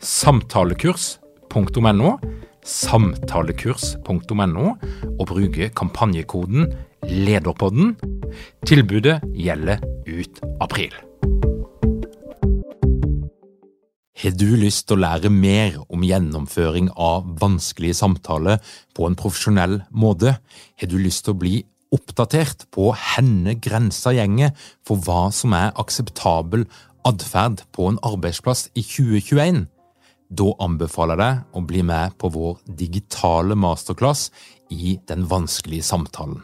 [0.00, 2.14] samtalekurs.no,
[2.64, 4.72] samtalekurs.no,
[5.18, 6.72] og bruke kampanjekoden
[7.04, 7.94] LEDERPODDEN.
[8.66, 10.96] Tilbudet gjelder ut april.
[14.20, 18.58] Har du lyst til å lære mer om gjennomføring av vanskelige samtaler
[18.92, 20.34] på en profesjonell måte?
[20.76, 21.54] Har du lyst til å bli
[21.90, 24.52] oppdatert på henne grensa gjenger
[24.86, 26.66] for hva som er akseptabel
[27.08, 29.64] atferd på en arbeidsplass i 2021?
[30.30, 34.28] Da anbefaler jeg deg å bli med på vår digitale masterclass
[34.70, 36.38] i Den vanskelige samtalen.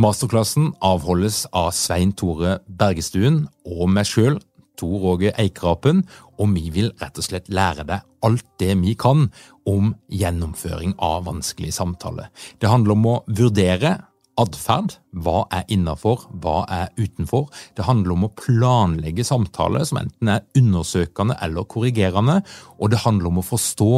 [0.00, 4.38] Masterklassen avholdes av Svein Tore Bergestuen og meg sjøl,
[4.78, 6.04] Tor Åge Eikerapen,
[6.38, 9.26] og vi vil rett og slett lære deg alt det vi kan
[9.68, 12.30] om gjennomføring av vanskelige samtaler.
[12.62, 13.96] Det handler om å vurdere
[14.38, 14.96] atferd.
[15.18, 17.48] Hva er innafor, hva er utenfor?
[17.76, 22.40] Det handler om å planlegge samtaler som enten er undersøkende eller korrigerende,
[22.78, 23.92] og det handler om å forstå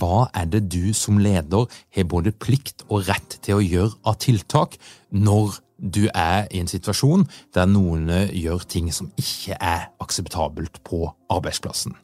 [0.00, 4.18] hva er det du som leder har både plikt og rett til å gjøre av
[4.24, 4.78] tiltak
[5.14, 11.06] når du er i en situasjon der noen gjør ting som ikke er akseptabelt på
[11.32, 11.94] arbeidsplassen.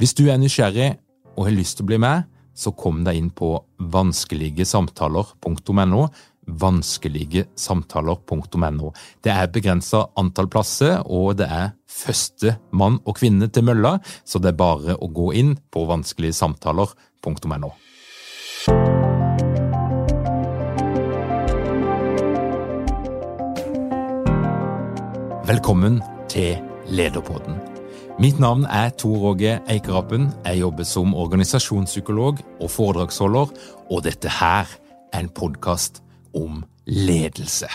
[0.00, 0.94] Hvis du er nysgjerrig
[1.36, 2.16] og har lyst til å bli med,
[2.60, 6.02] så kom deg inn på vanskeligesamtaler.no
[6.60, 8.92] vanskeligesamtaler.no.
[9.22, 14.38] Det er begrensa antall plasser, og det er første mann og kvinne til mølla, så
[14.42, 17.70] det er bare å gå inn på vanskeligesamtaler.no.
[25.50, 27.58] Velkommen til Lederpodden.
[28.20, 30.26] Mitt navn er Tor Åge Eikerapen.
[30.44, 33.48] Jeg jobber som organisasjonspsykolog og foredragsholder,
[33.90, 34.68] og dette her
[35.12, 36.02] er en podkast
[36.36, 37.68] om ledelse.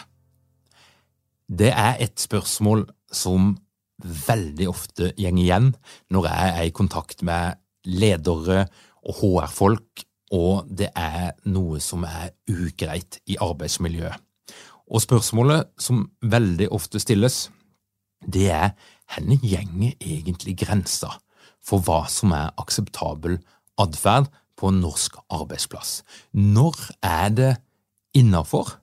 [1.45, 3.53] Det er et spørsmål som
[4.01, 5.71] veldig ofte går igjen
[6.11, 8.65] når jeg er i kontakt med ledere
[9.05, 14.17] og HR-folk, og det er noe som er ugreit i arbeidsmiljøet.
[14.85, 17.49] Og spørsmålet som veldig ofte stilles,
[18.25, 18.73] det er
[19.15, 21.11] hvor gjenger egentlig grensa
[21.65, 23.39] for hva som er akseptabel
[23.81, 26.01] atferd på en norsk arbeidsplass?
[26.33, 27.51] Når er det
[28.15, 28.77] innafor,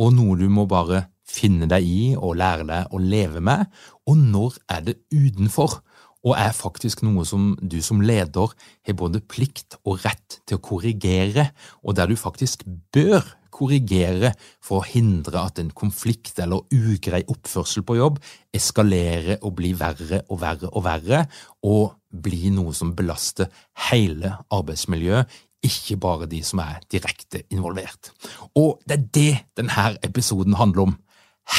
[0.00, 3.68] og noe du må bare finne deg i og lære deg å leve med,
[4.08, 5.80] og når er det utenfor,
[6.20, 8.52] og er faktisk noe som du som leder
[8.86, 13.24] har både plikt og rett til å korrigere, og der du faktisk bør
[13.60, 18.20] korrigere for å hindre at en konflikt eller ugrei oppførsel på jobb
[18.56, 21.24] eskalerer og blir verre og verre og verre,
[21.64, 23.50] og blir noe som belaster
[23.90, 28.12] hele arbeidsmiljøet ikke bare de som er direkte involvert.
[28.56, 30.96] Og det er det denne episoden handler om.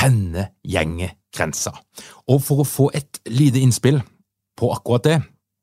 [0.01, 1.73] Henne gjenger grensa.
[2.29, 4.01] Og for å få et lite innspill
[4.59, 5.19] på akkurat det,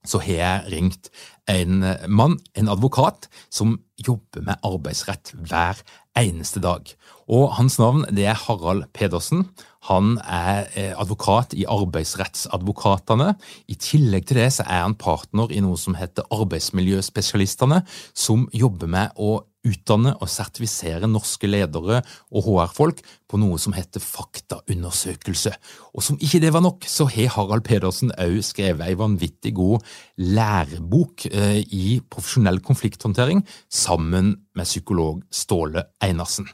[0.06, 1.10] så har jeg ringt
[1.50, 5.80] en mann, en advokat, som jobber med arbeidsrett hver
[6.18, 6.86] eneste dag.
[7.28, 9.48] Og Hans navn det er Harald Pedersen.
[9.86, 13.32] Han er eh, advokat i Arbeidsrettsadvokatene.
[13.70, 17.84] I tillegg til det så er han partner i noe som heter Arbeidsmiljøspesialistene,
[18.16, 19.38] som jobber med å
[19.68, 22.00] utdanne og sertifisere norske ledere
[22.30, 25.52] og HR-folk på noe som heter faktaundersøkelse.
[25.94, 29.84] Og som ikke det var nok, så har Harald Pedersen òg skrevet ei vanvittig god
[30.22, 36.48] lærebok eh, i profesjonell konflikthåndtering sammen med psykolog Ståle Einarsen.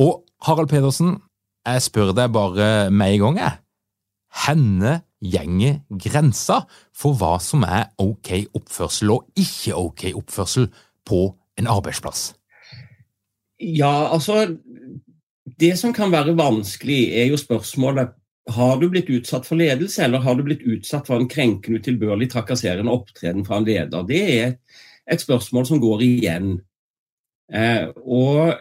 [0.00, 1.18] Og Harald Pedersen,
[1.66, 3.58] jeg spør deg bare med en gang, jeg.
[4.46, 6.62] Henne gjenger grensa
[6.96, 10.70] for hva som er ok oppførsel og ikke ok oppførsel
[11.06, 11.24] på
[11.60, 12.30] en arbeidsplass?
[13.60, 14.56] Ja, altså
[15.60, 18.14] Det som kan være vanskelig, er jo spørsmålet
[18.48, 22.30] har du blitt utsatt for ledelse, eller har du blitt utsatt for en krenkende, utilbørlig,
[22.32, 24.06] trakasserende opptreden fra en leder?
[24.08, 24.54] Det er
[25.10, 26.60] et, spørsmål som går igjen.
[27.52, 28.56] Eh, og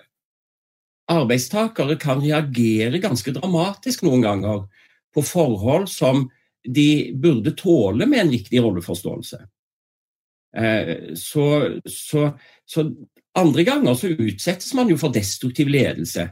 [1.20, 4.66] arbeidstakere kan reagere ganske dramatisk noen ganger
[5.16, 6.28] på forhold som
[6.68, 9.40] de burde tåle med en riktig rolleforståelse.
[10.58, 11.46] Eh, så,
[11.86, 12.30] så,
[12.66, 12.86] så,
[13.38, 16.30] andre ganger så utsettes man jo for destruktiv ledelse.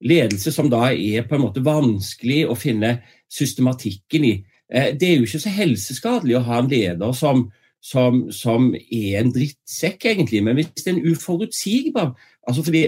[0.00, 2.98] Ledelse som da er på en måte vanskelig å finne
[3.30, 4.34] systematikken i.
[4.72, 7.46] Eh, det er jo ikke så helseskadelig å ha en leder som,
[7.80, 10.42] som, som er en drittsekk, egentlig.
[10.46, 12.14] Men hvis det er en uforutsigbar
[12.48, 12.86] altså fordi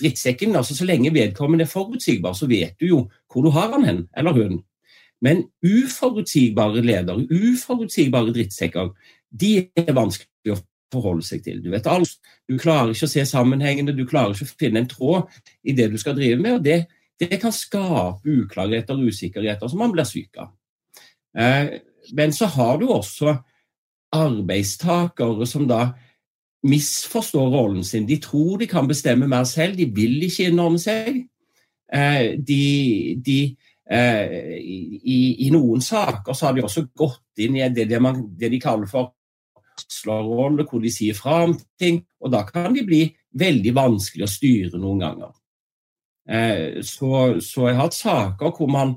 [0.00, 3.02] Drittsekken, altså Så lenge vedkommende er forutsigbar, så vet du jo
[3.32, 4.62] hvor du har han hen, eller hun.
[5.20, 8.90] Men uforutsigbare ledere, uforutsigbare drittsekker,
[9.30, 10.60] de er vanskelig å
[10.92, 11.62] forholde seg til.
[11.64, 12.18] Du vet alt.
[12.48, 15.88] Du klarer ikke å se sammenhengene, du klarer ikke å finne en tråd i det
[15.92, 16.58] du skal drive med.
[16.58, 16.78] og Det,
[17.20, 20.52] det kan skape uklarheter og usikkerheter som man blir syk av.
[21.36, 21.78] Eh,
[22.16, 23.34] men så har du også
[24.16, 25.88] arbeidstakere som da
[26.66, 28.08] misforstår rollen sin.
[28.08, 31.22] De tror de kan bestemme mer selv, de vil ikke innordne seg.
[31.94, 32.62] Eh, de,
[33.22, 33.40] de
[33.86, 38.24] Eh, i, i, noen saker så har de også gått inn i det, det, man,
[38.34, 39.12] det de kaller for
[39.92, 42.00] slårolle, hvor de sier fra om ting.
[42.18, 43.04] Og da kan de bli
[43.38, 45.34] veldig vanskelig å styre noen ganger.
[46.26, 48.96] Eh, så, så, jeg har hatt saker hvor man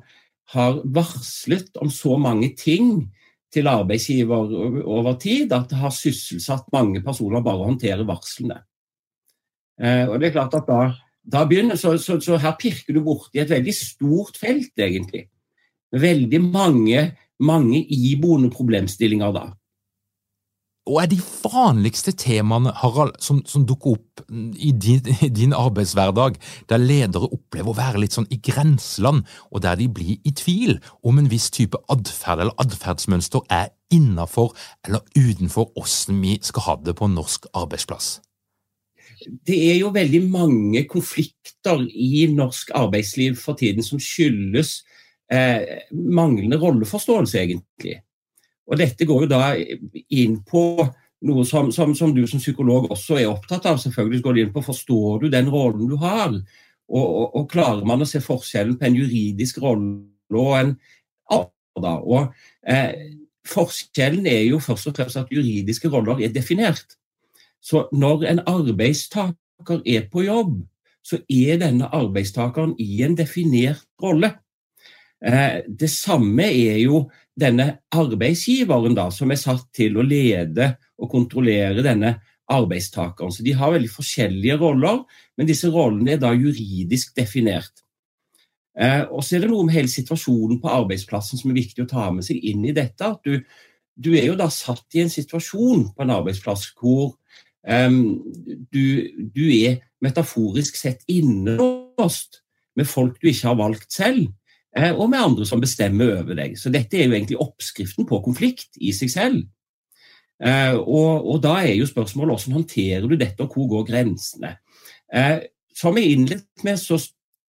[0.56, 3.04] har varslet om så mange ting
[3.54, 4.54] til arbeidsgiver
[4.86, 8.60] over tid at det har sysselsatt mange personer bare å håndtere varslene.
[9.80, 10.81] Eh, og det er klart at da
[11.30, 15.28] da begynner, så, så, så, her pirker du borti et veldig stort felt, egentlig.
[15.94, 17.04] Veldig mange,
[17.46, 19.46] mange iboende problemstillinger da.
[20.89, 24.24] Hva er de vanligste temaene Harald, som, som dukker opp
[24.57, 26.39] i din, i din, arbeidshverdag,
[26.71, 30.80] der ledere opplever å være litt sånn i grenseland, og der de blir i tvil
[31.06, 34.56] om en viss type atferd eller atferdsmønster er innafor
[34.88, 38.18] eller utenfor åssen vi skal ha det på norsk arbeidsplass?
[39.47, 44.80] det er jo veldig mange konflikter i norsk arbeidsliv for tiden som skyldes
[45.31, 48.00] eh, manglende rolleforståelse, egentlig.
[48.69, 50.63] Og Dette går jo da inn på
[51.27, 53.80] noe som, som, som, du som psykolog også er opptatt av.
[53.81, 56.30] selvfølgelig går det inn på Forstår du den rollen du har?
[56.89, 60.71] Og, og, og klarer man å se forskjellen på en juridisk rolle og en
[61.33, 61.56] annen?
[61.80, 62.33] Og,
[62.68, 63.13] eh,
[63.48, 66.98] forskjellen er jo først og fremst at juridiske roller er definert.
[67.62, 70.57] Så når en arbeidstaker er på jobb,
[71.06, 74.33] så er denne arbeidstakeren i en definert rolle.
[75.24, 77.06] Eh, det samme er jo
[77.39, 82.18] denne arbeidsgiveren, da, som er satt til å lede og kontrollere denne
[82.50, 83.31] arbeidstakeren.
[83.31, 85.03] Så De har veldig forskjellige roller,
[85.38, 87.86] men disse rollene er da juridisk definert.
[88.80, 91.89] Eh, og så er det noe med hele situasjonen på arbeidsplassen som er viktig å
[91.89, 93.06] ta med seg inn i dette.
[93.06, 93.41] at du,
[93.95, 97.18] du er jo da satt i en situasjon på en arbeidsplass hvor
[97.59, 98.83] du,
[99.36, 102.39] du, er metaforisk sett innelåst
[102.80, 104.38] med folk du ikke har valgt selv, eh,
[104.69, 106.54] og med andre som bestemmer over deg.
[106.60, 109.39] Så dette er jo egentlig oppskriften på konflikt i seg selv.
[110.39, 114.54] Eh, og, og da er jo spørsmålet hvordan håndterer du dette, og hvor går grensene?
[115.12, 115.42] Eh,
[115.75, 117.00] som jeg innledet med, så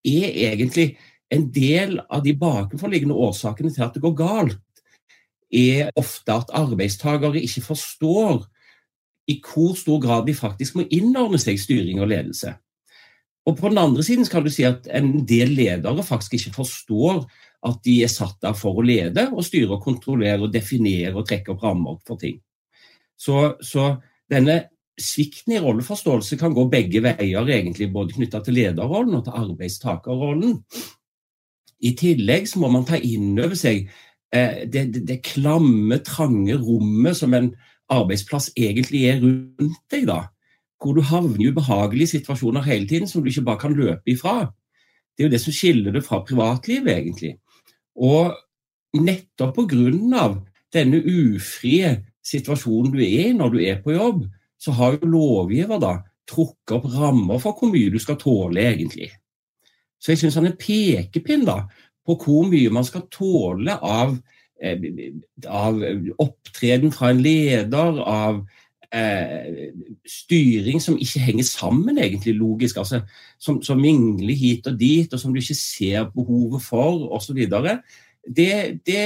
[0.07, 0.95] er egentlig
[1.31, 4.59] en del av de bakenforliggende årsakene til at det går galt,
[5.51, 8.45] er ofte at arbeidstakere ikke forstår
[9.31, 12.53] i hvor stor grad de faktisk må innordne seg styring og ledelse.
[13.49, 17.23] Og På den andre siden kan du si at en del ledere faktisk ikke forstår
[17.65, 21.25] at de er satt der for å lede og styre og kontrollere og definere og
[21.29, 22.39] trekke opp rammer for ting.
[23.17, 23.95] Så, så
[24.29, 24.63] denne
[25.01, 30.55] svikten i rolleforståelse kan gå begge veier, egentlig, både knytta til lederrollen og til arbeidstakerrollen.
[31.81, 33.87] I tillegg så må man ta inn over seg
[34.33, 37.51] eh, det, det, det klamme, trange rommet som en
[37.91, 40.05] arbeidsplass egentlig er rundt deg.
[40.09, 40.27] da,
[40.81, 44.51] Hvor du havner i ubehagelige situasjoner hele tiden som du ikke bare kan løpe ifra.
[45.13, 47.35] Det er jo det som skiller det fra privatlivet, egentlig.
[47.95, 48.33] Og
[48.97, 50.41] nettopp pga.
[50.73, 54.25] denne ufrie situasjonen du er i når du er på jobb,
[54.59, 55.97] så har jo lovgiver da
[56.27, 59.11] trukket opp rammer for hvor mye du skal tåle, egentlig.
[59.99, 61.67] Så jeg syns han er pekepinn da,
[62.05, 64.17] på hvor mye man skal tåle av
[64.61, 64.77] Eh,
[65.47, 65.79] av
[66.21, 68.43] opptreden fra en leder, av
[68.93, 69.71] eh,
[70.07, 73.01] styring som ikke henger sammen egentlig logisk, altså,
[73.39, 77.43] som, som, mingler hit og dit, og som du ikke ser behovet for, osv.
[78.37, 79.03] Det, det,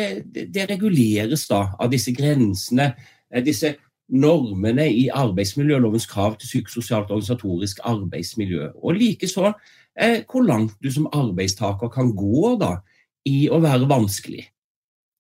[0.53, 2.91] det reguleres da av disse grensene,
[3.31, 3.75] eh, disse
[4.09, 8.69] normene i arbeidsmiljølovens krav til psykososialt organisatorisk arbeidsmiljø.
[8.83, 12.77] Og likeså eh, hvor langt du som arbeidstaker kan gå da,
[13.25, 14.43] i å være vanskelig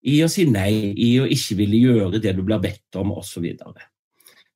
[0.05, 3.47] i å si nei, i å ikke ville gjøre det du blir bedt om, osv.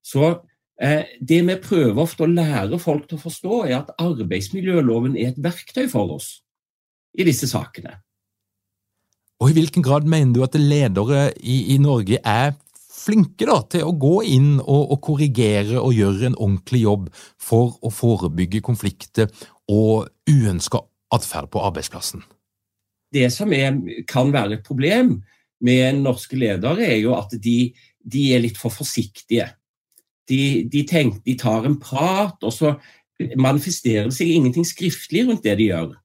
[0.09, 0.39] Så,
[0.79, 5.33] Eh, det vi prøver ofte å lære folk til å forstå, er at arbeidsmiljøloven er
[5.33, 6.37] et verktøy for oss
[7.19, 7.97] i disse sakene.
[9.43, 12.55] Og I hvilken grad mener du at ledere i, i Norge er
[12.99, 17.05] flinke da, til å gå inn og, og, korrigere og gjøre en ordentlig jobb
[17.39, 19.31] for å forebygge konflikter
[19.71, 20.83] og uønska
[21.15, 22.23] atferd på arbeidsplassen?
[23.11, 25.17] Det som er, kan være et problem
[25.65, 29.47] med norske ledere, er jo at de, de er litt for forsiktige.
[30.29, 32.75] De, de, tenker, de tar en prat, og så
[33.39, 35.95] manifesterer det seg ingenting skriftlig rundt det de gjør.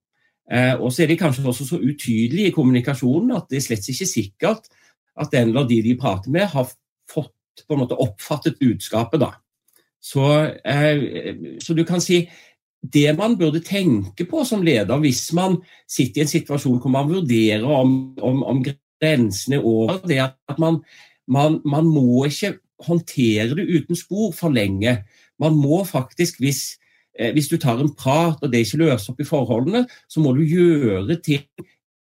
[0.53, 3.87] Eh, og så er de kanskje også så utydelige i kommunikasjonen at det er slett
[3.89, 4.67] ikke sikkert
[5.21, 6.69] at den eller de de prater med, har
[7.11, 9.21] fått på en måte oppfattet budskapet.
[9.21, 9.31] da.
[10.01, 10.25] Så,
[10.65, 12.27] eh, så, du kan si
[12.83, 15.57] det man burde tenke på som leder hvis man
[15.89, 20.35] sitter i en situasjon hvor man vurderer om, om, om grensene er over, det er
[20.49, 20.83] at man,
[21.27, 24.99] man, man, må ikke håndtere det uten spor for lenge.
[25.39, 26.75] Man må faktisk, hvis,
[27.19, 30.33] Eh, hvis du tar en prat og det ikke løser opp i forholdene, så må
[30.35, 31.45] du gjøre ting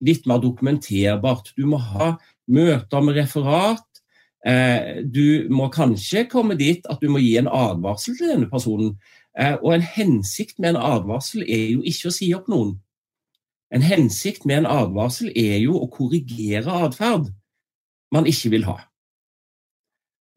[0.03, 1.51] litt mer dokumenterbart.
[1.59, 2.15] Du må ha
[2.51, 3.83] møter med referat.
[4.47, 8.95] Eh, du må kanskje komme dit at du må gi en advarsel til denne personen.
[9.39, 12.77] Eh, og en hensikt med en advarsel er jo ikke å si opp noen.
[13.75, 17.31] En hensikt med en advarsel er jo å korrigere atferd
[18.13, 18.77] man ikke vil ha.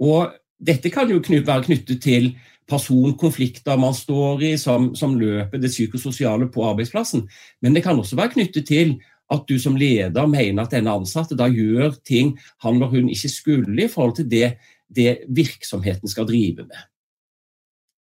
[0.04, 2.32] Og dette kan jo være knyttet til
[2.70, 7.28] personkonflikter man står i som, som løper det psykososiale på arbeidsplassen.
[7.62, 8.96] Men det kan også være knyttet til
[9.34, 13.32] at du som leder mener at denne ansatte da gjør ting han eller hun ikke
[13.32, 14.58] skulle i forhold til det,
[14.90, 16.84] det virksomheten skal drive med.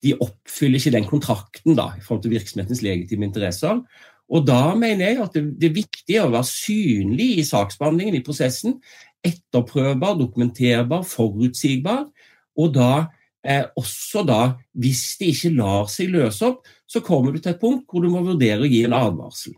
[0.03, 3.79] De oppfyller ikke den kontrakten da, i forhold til virksomhetens legitime interesser.
[4.33, 8.23] Og Da mener jeg at det, det er viktig å være synlig i saksbehandlingen i
[8.25, 8.79] prosessen.
[9.23, 12.07] Etterprøvbar, dokumenterbar, forutsigbar.
[12.59, 12.93] Og da
[13.43, 17.59] Eh, også da, hvis det ikke lar seg løse opp, så kommer du til et
[17.59, 19.57] punkt hvor du må vurdere å gi en advarsel.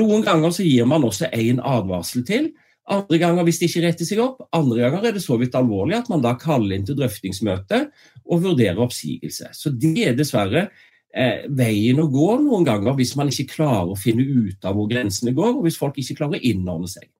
[0.00, 2.48] Noen ganger så gir man også en advarsel til.
[2.92, 5.98] Andre ganger hvis det ikke retter seg opp, andre ganger er det så vidt alvorlig
[5.98, 7.82] at man da kaller inn til drøftingsmøte
[8.24, 9.52] og vurderer oppsigelse.
[9.52, 10.64] Så det er dessverre
[11.12, 14.88] eh, veien å gå noen ganger hvis man ikke klarer å finne ut av hvor
[14.90, 17.12] grensene går, og hvis folk ikke klarer å innordne seg.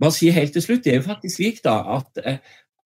[0.00, 2.38] Bare si helt til slutt, Det er jo faktisk slik da at eh,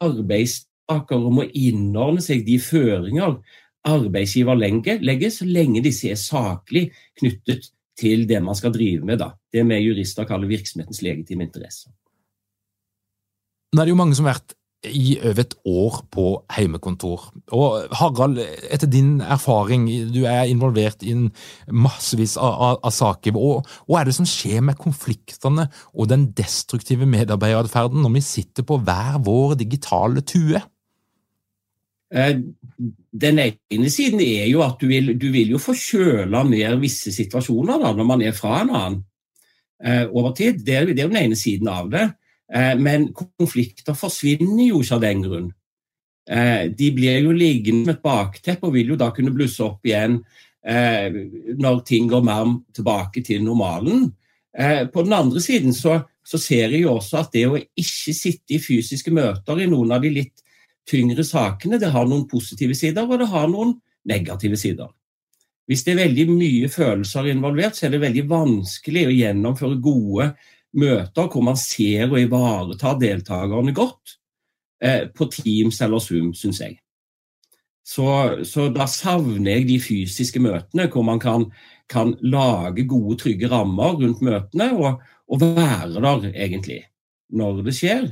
[0.02, 3.38] må om innordne seg de føringer
[3.84, 6.90] arbeidsgiver legger, så lenge disse er saklig
[7.20, 9.18] knyttet til det man skal drive med.
[9.20, 9.34] Da.
[9.52, 11.92] Det vi jurister kaller virksomhetens legitime interesser.
[13.74, 14.56] Nå er det jo mange som har vært
[14.88, 17.28] i over et år på heimekontor.
[17.56, 18.40] Og Harald,
[18.72, 21.14] etter din erfaring, du er involvert i
[21.72, 23.38] massevis av, av, av saker.
[23.38, 28.66] Og, hva er det som skjer med konfliktene og den destruktive medarbeideratferden når vi sitter
[28.66, 30.62] på hver vår digitale tue?
[32.14, 32.36] Eh,
[33.24, 37.14] den ene siden er jo at du vil, du vil jo få kjøla ned visse
[37.14, 39.00] situasjoner da, når man er fra en annen
[39.82, 40.60] eh, over tid.
[40.66, 42.08] Det er, er den ene siden av det.
[42.54, 45.52] Eh, men konflikter forsvinner jo ikke av den grunn.
[46.30, 49.84] Eh, de blir jo liggende med et bakteppe og vil jo da kunne blusse opp
[49.84, 50.20] igjen
[50.64, 51.10] eh,
[51.58, 54.12] når ting går mer tilbake til normalen.
[54.54, 58.54] På den andre siden så, så ser jeg jo også at det å ikke sitte
[58.54, 60.44] i fysiske møter i noen av de litt
[60.86, 61.80] tyngre sakene.
[61.82, 63.72] Det har noen positive sider, og det har noen
[64.06, 64.92] negative sider.
[65.66, 70.28] Hvis det er veldig mye følelser involvert, så er det veldig vanskelig å gjennomføre gode
[70.78, 74.16] møter hvor man ser og ivaretar deltakerne godt
[74.82, 76.78] eh, på Teams eller Zoom, syns jeg.
[77.84, 78.06] Så,
[78.48, 81.50] så, da savner jeg de fysiske møtene hvor man kan,
[81.92, 86.80] kan lage gode, trygge rammer rundt møtene og, og være der, egentlig,
[87.28, 88.08] når det skjer.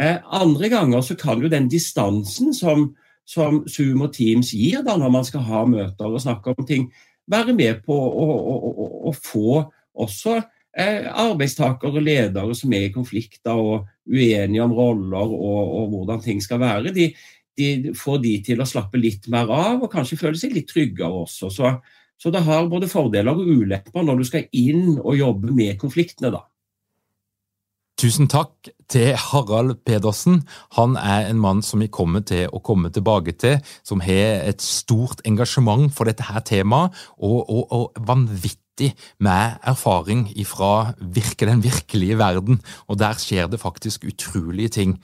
[0.00, 2.88] Eh, andre ganger så kan jo den distansen som,
[3.26, 6.90] som Zoom og Teams gir da når man skal ha møter og snakke om ting,
[7.30, 9.62] være med på å, å, å, å få
[9.94, 10.40] også
[10.74, 16.42] arbeidstakere og ledere som er i konflikter og uenige om roller og, og hvordan ting
[16.42, 17.10] skal være, de,
[17.58, 21.22] de, får de til å slappe litt mer av og kanskje føle seg litt tryggere
[21.24, 21.52] også.
[21.52, 21.70] Så,
[22.18, 26.34] så det har både fordeler og ulepper når du skal inn og jobbe med konfliktene.
[26.34, 26.42] da.
[28.00, 30.42] Tusen takk til Harald Pedersen.
[30.74, 34.60] Han er en mann som vi kommer til å komme tilbake til, som har et
[34.60, 36.90] stort engasjement for dette her temaet,
[37.22, 38.63] og, og, og vanvittig
[39.20, 42.60] med erfaring fra virke, den virkelige verden.
[42.86, 44.98] Og der skjer det faktisk utrolige ting.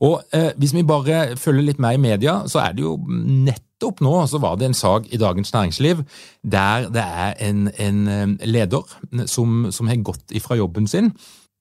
[0.00, 4.00] Og eh, Hvis vi bare følger litt med i media, så er det jo nettopp
[4.04, 6.04] nå så var det en sak i Dagens Næringsliv
[6.42, 8.84] der det er en, en eh, leder
[9.26, 11.12] som, som har gått ifra jobben sin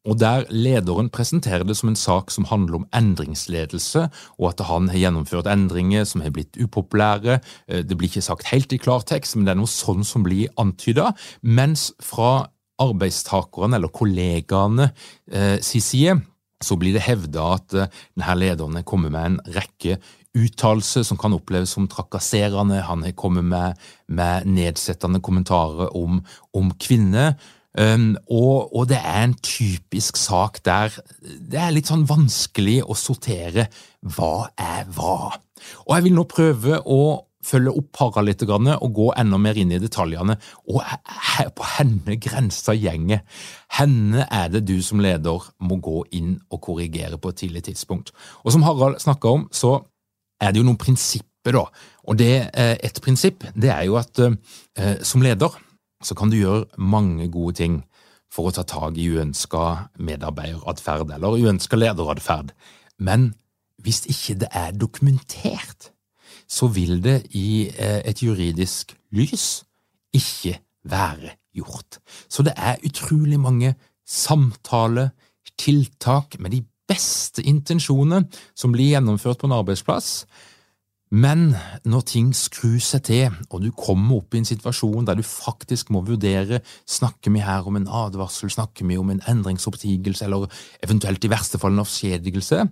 [0.05, 4.07] og der lederen presenterer det som en sak som handler om endringsledelse,
[4.38, 7.39] og at han har gjennomført endringer som har blitt upopulære.
[7.67, 10.53] Eh, det blir ikke sagt helt i klartekst, men det er noe sånn som blir
[10.62, 11.12] antyda.
[11.41, 12.47] Mens fra
[12.81, 14.91] arbeidstakerne eller kollegaene
[15.31, 16.19] eh, sin side
[16.63, 20.00] så blir det hevda at eh, denne lederen har kommet med en rekke
[20.35, 22.83] uttalelser som kan oppleves som trakasserende.
[22.83, 26.21] Han har kommet med, med nedsettende kommentarer om,
[26.53, 27.38] om kvinner.
[27.75, 32.96] Um, og, og, det er en typisk sak der det er litt sånn vanskelig å
[32.96, 33.67] sortere
[34.15, 35.36] hva er hva.
[35.84, 37.01] Og jeg vil nå prøve å
[37.46, 40.38] følge opp Harald litt og gå enda mer inn i detaljene.
[40.72, 40.82] Og
[41.58, 43.22] på henne grensa gjenger.
[43.77, 48.13] Henne er det du som leder må gå inn og korrigere på et tidlig tidspunkt.
[48.44, 49.77] Og som Harald snakka om, så
[50.41, 51.67] er det jo noen prinsipper, da.
[52.10, 55.53] Og det, eh, et prinsipp det er jo at eh, som leder
[56.04, 57.80] så kan du gjøre mange gode ting
[58.34, 62.52] for å ta tak i uønska medarbeideratferd eller uønska lederatferd.
[63.00, 63.34] Men
[63.84, 65.92] hvis ikke det er dokumentert,
[66.48, 69.64] så vil det i eh, et juridisk lys
[70.16, 72.00] ikke være gjort.
[72.30, 73.75] Så det er utrolig mange
[74.06, 75.14] samtaler,
[75.56, 76.60] tiltak med de
[76.90, 78.25] beste intensjoner
[78.58, 80.25] som blir gjennomført på en arbeidsplass,
[81.13, 81.51] men
[81.85, 85.91] når ting skrur seg til, og du kommer opp i en situasjon der du faktisk
[85.93, 90.50] må vurdere snakker vi her om en advarsel, snakker vi om en endringsopptigelse eller
[90.85, 92.65] eventuelt i verste fall en avskjedigelse,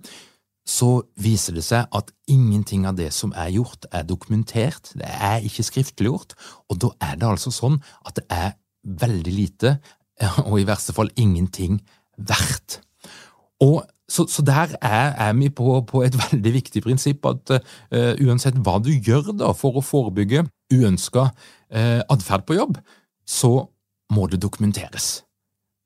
[0.64, 4.94] så viser det seg at ingenting av det som er gjort, er dokumentert.
[4.96, 6.32] Det er ikke skriftliggjort,
[6.72, 8.54] og da er det altså sånn at det er
[9.04, 9.76] veldig lite,
[10.48, 11.78] og i verste fall ingenting,
[12.16, 12.80] verdt.
[13.62, 18.12] Og så, så, der er, er vi på, på, et veldig viktig prinsipp at uh,
[18.20, 20.44] uansett hva du gjør da for å forebygge
[20.74, 22.80] uønska uh, atferd på jobb,
[23.26, 23.56] så
[24.12, 25.24] må det dokumenteres.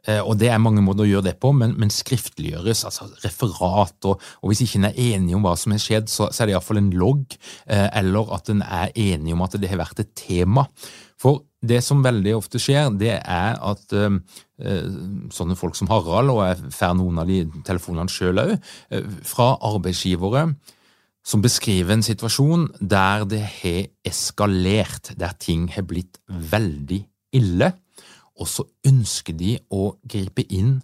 [0.08, 3.98] Uh, og Det er mange måter å gjøre det på, men, men skriftliggjøres, altså referat.
[4.10, 6.50] Og, og Hvis ikke en er enig om hva som har skjedd, så, så er
[6.50, 10.14] det iallfall en logg, eller at en er enig om at det har vært et
[10.18, 10.66] tema.
[11.18, 14.18] For det som veldig ofte skjer, det er at eh,
[15.34, 18.54] sånne folk som Harald, og jeg får noen av de telefonene sjøl òg,
[18.94, 20.44] uh, fra arbeidsgivere
[21.28, 27.02] som beskriver en situasjon der det har eskalert, der ting har blitt veldig
[27.36, 27.72] ille,
[28.38, 30.78] og så ønsker de å gripe inn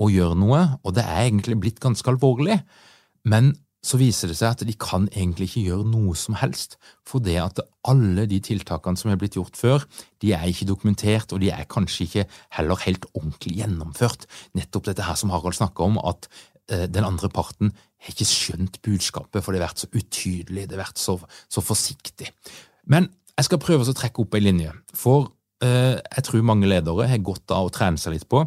[0.00, 2.60] og gjøre noe, og det er egentlig blitt ganske alvorlig,
[3.28, 6.76] men så viser det seg at de kan egentlig ikke gjøre noe som helst,
[7.08, 9.86] for det at alle de tiltakene som er blitt gjort før,
[10.20, 12.26] de er ikke dokumentert, og de er kanskje ikke
[12.58, 14.28] heller helt ordentlig gjennomført.
[14.58, 16.28] Nettopp dette her som Harald snakker om, at
[16.68, 20.76] eh, den andre parten har ikke skjønt budskapet, for det har vært så utydelig, det
[20.76, 21.16] har vært så,
[21.48, 22.28] så forsiktig.
[22.92, 25.32] Men jeg skal prøve å trekke opp ei linje, for
[25.64, 28.44] eh, jeg tror mange ledere har godt av å trene seg litt på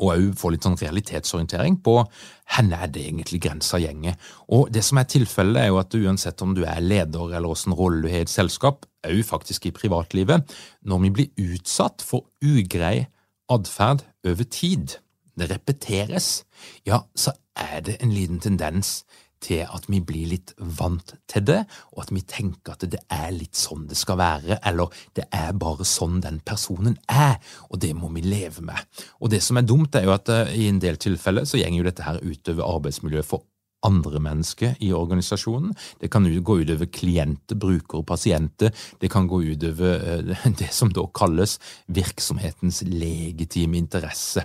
[0.00, 4.16] og òg få litt sånn realitetsorientering på hvor er det egentlig grensa gjenger.
[4.50, 7.76] Og det som er tilfellet, er jo at uansett om du er leder eller åssen
[7.76, 10.48] rolle du har i et selskap, òg faktisk i privatlivet,
[10.82, 13.06] når vi blir utsatt for ugrei
[13.50, 14.96] atferd over tid,
[15.38, 16.44] det repeteres,
[16.86, 19.00] ja, så er det en liten tendens
[19.40, 21.60] til at vi blir litt vant til det,
[21.94, 25.56] og at vi tenker at det er litt sånn det skal være, eller det er
[25.58, 27.38] bare sånn den personen er,
[27.70, 29.00] og det må vi leve med.
[29.20, 31.80] Og det som er dumt, er jo at eh, i en del tilfeller så går
[31.80, 33.46] jo dette her utover arbeidsmiljøet for
[33.86, 35.72] andre mennesker i organisasjonen.
[36.00, 38.74] Det kan gå utover klienter, brukere, pasienter.
[39.00, 44.44] Det kan gå utover eh, det som da kalles virksomhetens legitime interesse.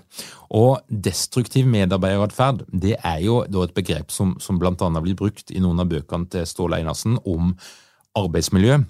[0.56, 5.62] Og destruktiv medarbeideratferd det er jo da et begrep som, som annet blir brukt i
[5.63, 7.56] noen av bøkene til Ståle Einarsen om
[8.15, 8.84] arbeidsmiljø.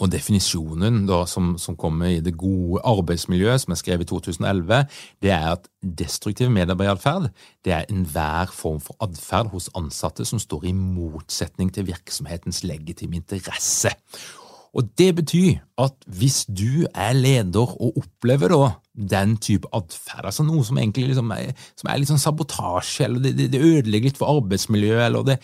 [0.00, 4.78] Og definisjonen da, som, som, kommer i det gode arbeidsmiljøet, som er skrevet i 2011,
[5.20, 7.28] det er at destruktiv medarbeideratferd
[7.66, 13.20] det er enhver form for atferd hos ansatte som står i motsetning til virksomhetens legitime
[13.20, 13.92] interesse.
[14.72, 18.70] Og Det betyr at hvis du er leder og opplever da
[19.10, 23.20] den type atferd, altså noe som egentlig liksom er, som er litt sånn sabotasje, eller
[23.24, 25.36] det, det, ødelegger litt for arbeidsmiljøet, eller det,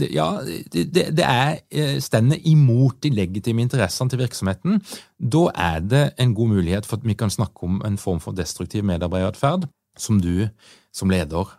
[0.00, 0.26] det ja,
[0.72, 4.82] det, er eh, stender imot de legitime interessene til virksomheten,
[5.18, 8.38] da er det en god mulighet for at vi kan snakke om en form for
[8.38, 9.68] destruktiv medarbeideratferd
[9.98, 10.48] som du
[10.94, 11.54] som leder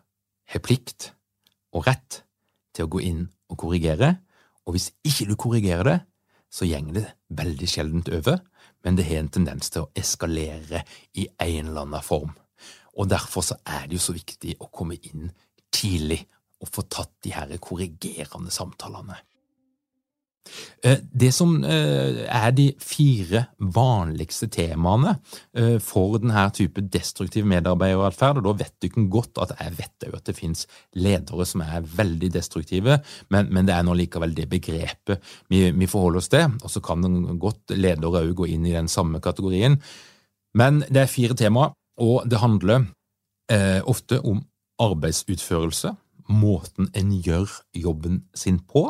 [0.51, 1.13] har plikt
[1.75, 2.23] og rett
[2.75, 4.17] til å gå inn og korrigere,
[4.63, 5.99] og hvis ikke du korrigerer det,
[6.53, 8.39] så gjenger det veldig sjeldent over,
[8.85, 10.83] men det har en tendens til å eskalere
[11.17, 12.33] i en eller annen form.
[12.93, 15.31] Og Derfor så er det jo så viktig å komme inn
[15.73, 16.21] tidlig
[16.61, 19.17] og få tatt de her korrigerende samtalene.
[20.84, 25.15] Eh, det som eh, er de fire vanligste temaene
[25.56, 30.08] eh, for denne type destruktiv medarbeideratferd, og da vet du ikke godt at jeg vet
[30.08, 30.65] jo at det finnes
[30.99, 32.99] ledere som er veldig destruktive,
[33.34, 36.84] men, men det er nå likevel det begrepet vi, vi forholder oss til, og så
[36.84, 37.08] kan
[37.39, 39.79] godt ledere òg gå inn i den samme kategorien.
[40.60, 42.89] Men det er fire temaer, og det handler
[43.51, 44.43] eh, ofte om
[44.84, 45.93] arbeidsutførelse,
[46.34, 48.89] måten en gjør jobben sin på,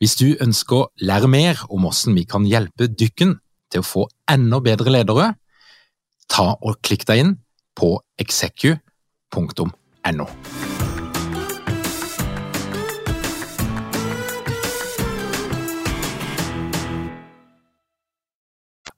[0.00, 3.36] Hvis du ønsker å lære mer om hvordan vi kan hjelpe dykken
[3.72, 5.32] til å få enda bedre ledere,
[6.28, 7.36] ta og klikk deg inn
[7.78, 9.72] på execu.no.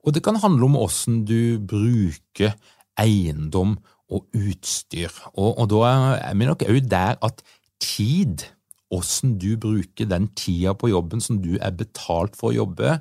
[0.05, 2.53] Og det kan handle om hvordan du bruker
[3.01, 3.73] eiendom
[4.13, 5.09] og utstyr.
[5.33, 5.93] Og, og da
[6.29, 7.41] er vi nok òg der at
[7.81, 8.45] tid
[8.91, 12.99] hvordan du bruker den tida på jobben som du er betalt for å jobbe,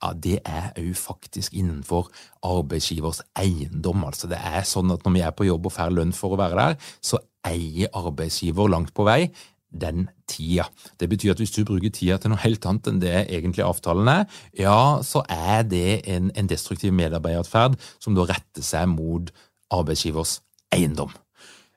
[0.00, 2.08] ja, det er òg faktisk innenfor
[2.46, 4.04] arbeidsgivers eiendom.
[4.08, 6.40] Altså, det er sånn at når vi er på jobb og får lønn for å
[6.40, 9.26] være der, så eier arbeidsgiver langt på vei
[9.70, 10.66] den tida.
[10.98, 14.08] Det betyr at hvis du bruker tida til noe helt annet enn det egentlig avtalen
[14.10, 14.24] er,
[14.58, 19.30] ja, så er det en, en destruktiv medarbeideratferd som da retter seg mot
[19.70, 20.40] arbeidsgivers
[20.74, 21.12] eiendom.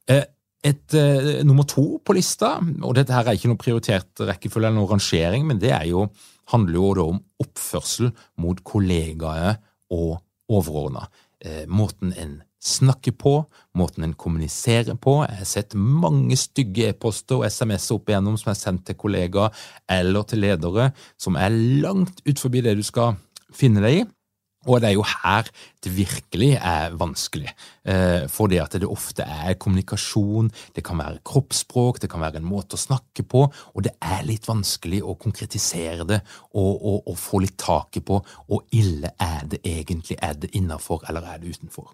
[0.10, 0.26] Eh,
[0.64, 4.80] et uh, nummer to på lista, og dette her er ikke noe prioritert rekkefølge eller
[4.80, 6.08] noe rangering, men det jo,
[6.54, 9.60] handler jo da om oppførsel mot kollegaer
[9.94, 10.18] og
[10.52, 11.10] overordna.
[11.44, 13.34] Uh, måten en snakker på,
[13.76, 15.18] måten en kommuniserer på.
[15.28, 19.52] Jeg har sett mange stygge e-poster og SMS-er opp igjennom som er sendt til kollegaer
[19.92, 21.52] eller til ledere, som er
[21.84, 23.18] langt ut forbi det du skal
[23.54, 24.06] finne deg i.
[24.68, 25.50] Og det er jo her
[25.84, 27.50] det virkelig er vanskelig,
[27.84, 32.48] eh, fordi at det ofte er kommunikasjon, det kan være kroppsspråk, det kan være en
[32.48, 36.22] måte å snakke på, og det er litt vanskelig å konkretisere det
[36.54, 41.04] og, og, og få litt taket på hvor ille er det egentlig, er det innafor
[41.10, 41.92] eller er det utenfor.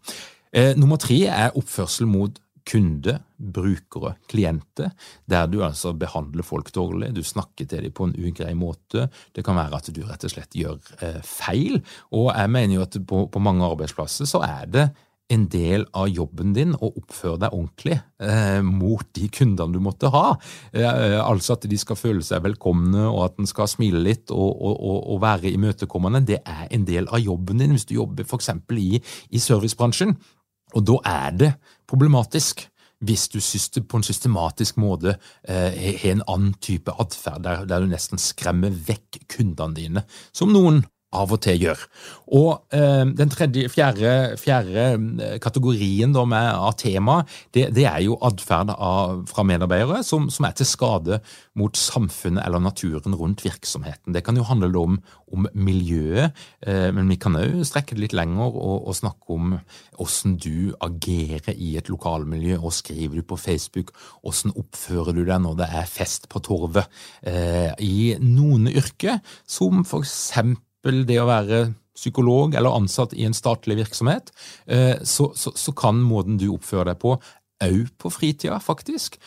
[0.54, 2.38] Eh, nummer tre er oppførsel mot
[2.70, 4.92] kunde, brukere, klienter,
[5.30, 9.08] der du altså behandler folk dårlig, du snakker til dem på en ugrei måte.
[9.36, 11.80] Det kan være at du rett og slett gjør eh, feil.
[12.14, 14.90] Og jeg mener jo at på, på, mange arbeidsplasser så er det
[15.30, 20.10] en del av jobben din å oppføre deg ordentlig eh, mot de kundene du måtte
[20.14, 20.34] ha.
[20.74, 24.50] Eh, altså at de skal føle seg velkomne, og at en skal smile litt og,
[24.50, 26.26] og, og, være imøtekommende.
[26.26, 28.52] Det er en del av jobben din hvis du jobber f.eks.
[28.74, 30.18] I, i servicebransjen.
[30.78, 31.54] Og da er det
[31.90, 32.68] problematisk
[33.00, 33.40] hvis du
[33.88, 35.16] på en systematisk måte
[35.48, 40.04] eh, en annen type atferd, der, der, du nesten skremmer vekk kundene dine,
[40.36, 40.84] som noen
[41.16, 41.84] av og til gjør.
[42.38, 44.84] Og eh, Den tredje, fjerde, fjerde
[45.26, 47.24] eh, kategorien da, med, av tema,
[47.56, 48.72] det, det, er jo atferd
[49.30, 51.20] fra medarbeidere som, som, er til skade
[51.58, 54.14] mot samfunnet eller naturen rundt virksomheten.
[54.14, 55.00] Det kan jo handle om,
[55.34, 59.58] om miljøet, eh, men vi kan òg strekke det litt lenger og, og, snakke om
[59.98, 62.60] hvordan du agerer i et lokalmiljø.
[62.60, 63.96] og Skriver du på Facebook?
[64.22, 66.86] Hvordan oppfører du deg når det er fest på torvet?
[67.26, 73.36] Eh, I noen yrker, som for eksempel det å være psykolog eller ansatt i en
[73.36, 74.32] statlig virksomhet,
[74.72, 77.18] eh, så, så, så kan måten du oppfører deg på,
[77.60, 79.18] òg på fritida, faktisk,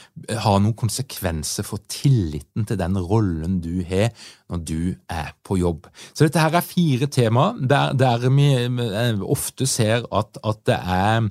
[0.41, 4.09] ha noen konsekvenser for tilliten til den rollen du har
[4.49, 5.91] når du er på jobb.
[6.15, 10.81] Så dette her er fire tema der, der vi eh, ofte ser at, at det
[10.81, 11.29] er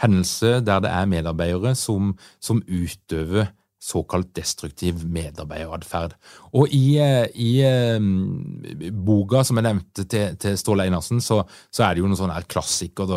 [0.00, 6.12] hendelser der det er medarbeidere som, som utøver såkalt destruktiv medarbeideratferd.
[6.52, 7.62] Og i, eh, i
[7.96, 8.60] um,
[9.06, 11.40] boka som jeg nevnte til, til Ståle Einarsen, så,
[11.72, 13.08] så, er det jo noen sånne klassiker.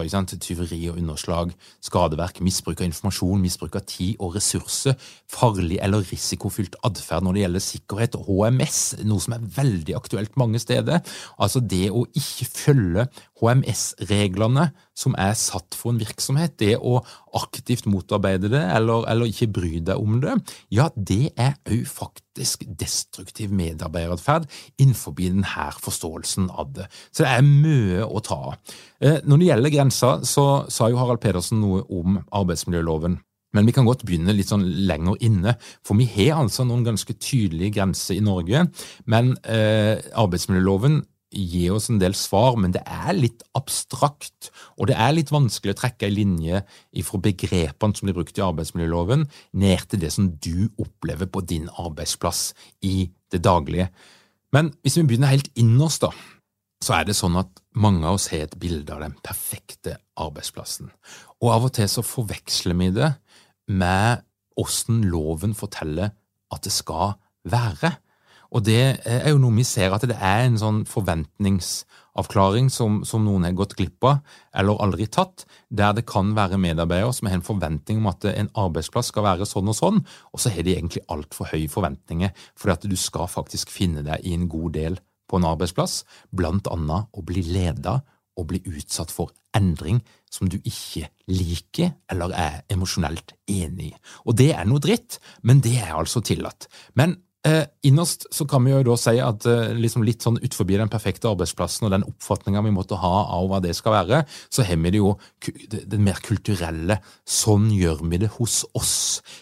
[0.43, 1.51] Tyveri og underslag,
[1.83, 4.95] skadeverk, misbruk av informasjon, misbruk av tid og ressurser,
[5.31, 10.39] farlig eller risikofylt atferd når det gjelder sikkerhet, og HMS, noe som er veldig aktuelt
[10.39, 11.03] mange steder.
[11.37, 13.07] Altså det å ikke følge
[13.43, 16.99] HMS-reglene som er satt for en virksomhet, det å
[17.33, 20.35] aktivt motarbeide det eller, eller ikke bry deg om det,
[20.73, 26.87] ja, det er òg faktisk destruktiv medarbeideratferd innenfor denne forståelsen av det.
[27.11, 28.79] Så det er mye å ta av.
[29.01, 33.21] Eh, når det gjelder grensa, så sa jo Harald Pedersen noe om arbeidsmiljøloven
[33.53, 35.51] Men vi kan godt begynne litt sånn lenger inne,
[35.85, 38.63] for vi har altså noen ganske tydelige grenser i Norge.
[39.05, 44.51] Men eh, arbeidsmiljøloven gir oss en del svar, men det er litt abstrakt.
[44.77, 46.61] Og det er litt vanskelig å trekke en linje
[47.07, 49.27] fra begrepene som blir brukt i arbeidsmiljøloven,
[49.59, 52.51] ned til det som du opplever på din arbeidsplass
[52.85, 53.89] i det daglige.
[54.53, 56.11] Men hvis vi begynner helt innerst, da,
[56.83, 60.91] så er det sånn at mange av oss har et bilde av den perfekte arbeidsplassen.
[61.41, 63.13] Og av og til så forveksler vi det
[63.71, 64.23] med
[64.59, 66.11] åssen loven forteller
[66.53, 67.15] at det skal
[67.49, 67.95] være.
[68.53, 73.23] Og det er jo noe vi ser at det er en sånn forventningsavklaring som, som
[73.25, 74.21] noen har gått glipp av
[74.53, 78.51] eller aldri tatt, der det kan være medarbeidere som har en forventning om at en
[78.65, 82.77] arbeidsplass skal være sånn og sånn, og så har de egentlig altfor høye forventninger, fordi
[82.77, 87.09] at du skal faktisk finne deg i en god del på en arbeidsplass, blant annet
[87.09, 88.03] å bli leda
[88.37, 89.99] og bli utsatt for endring
[90.33, 93.93] som du ikke liker eller er emosjonelt enig i.
[94.25, 96.67] Og det er noe dritt, men det er altså tillatt.
[96.97, 100.69] Men eh, innerst så kan vi jo da si at eh, liksom litt sånn utenfor
[100.69, 104.65] den perfekte arbeidsplassen og den oppfatninga vi måtte ha av hva det skal være, så
[104.67, 106.99] har vi det jo det mer kulturelle.
[107.25, 108.95] Sånn gjør vi det hos oss.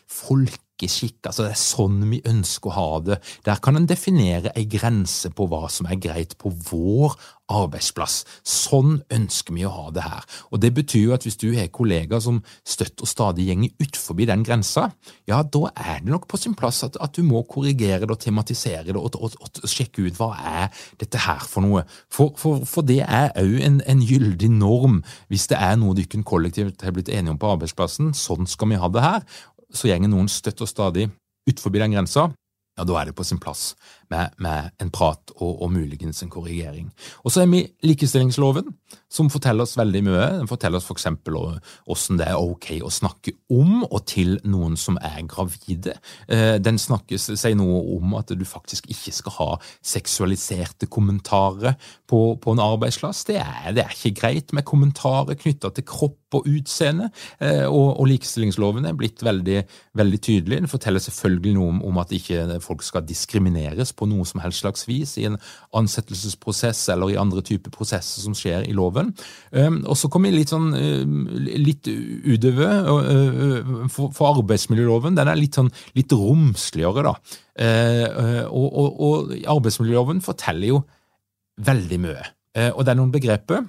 [0.10, 1.28] Folk folkeskikk.
[1.28, 3.20] Altså, det er sånn vi ønsker å ha det.
[3.46, 7.16] Der kan en definere ei grense på hva som er greit på vår
[7.52, 8.22] arbeidsplass.
[8.48, 10.26] Sånn ønsker vi å ha det her.
[10.52, 14.16] Og Det betyr jo at hvis du har kollegaer som støtt og stadig gjenger utfor
[14.22, 14.92] den grensa,
[15.28, 18.20] ja, da er det nok på sin plass at, at du må korrigere det og
[18.22, 21.84] tematisere det og, og, og, sjekke ut hva er dette her for noe.
[22.12, 26.24] For, for, for det er òg en, en gyldig norm hvis det er noe dere
[26.24, 28.14] kollektivt har blitt enige om på arbeidsplassen.
[28.18, 29.26] Sånn skal vi ha det her
[29.74, 31.10] så gjenger noen støtt og stadig
[31.50, 32.30] utenfor den grensa,
[32.80, 33.74] ja, da er det på sin plass
[34.12, 36.88] med, med en prat og, og, muligens en korrigering.
[37.26, 38.70] Og så er vi likestillingsloven,
[39.12, 40.28] som forteller oss veldig mye.
[40.40, 41.10] Den forteller oss f.eks.
[41.28, 45.98] hvordan det er ok å snakke om og til noen som er gravide.
[46.32, 49.50] Eh, den snakkes, sier noe om at du faktisk ikke skal ha
[49.84, 51.76] seksualiserte kommentarer
[52.08, 53.26] på, på en arbeidsplass.
[53.28, 57.10] Det er, det er, ikke greit med kommentarer knytta til kropp og utseende.
[57.40, 59.58] Eh, og, og, likestillingsloven er blitt veldig,
[59.98, 60.62] veldig tydelig.
[60.62, 64.64] Den forteller selvfølgelig noe om, om at ikke folk skal diskrimineres på noe som helst
[64.64, 65.38] slags vis i en
[65.78, 69.14] ansettelsesprosess eller i andre typer prosesser som skjer i loven.
[69.52, 71.04] Ehm, og så kommer vi litt sånn eh,
[71.62, 72.88] litt utover
[73.92, 75.18] for, for arbeidsmiljøloven.
[75.18, 77.16] Den er litt sånn litt romsligere, da.
[77.62, 80.82] Eh, og, og, og arbeidsmiljøloven forteller jo
[81.62, 82.24] veldig mye.
[82.76, 83.62] Og det er noen begreper